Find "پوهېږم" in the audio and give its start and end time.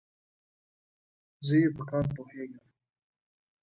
2.15-2.65